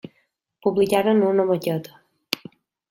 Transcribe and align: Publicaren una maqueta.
Publicaren 0.67 1.21
una 1.29 1.47
maqueta. 1.53 2.03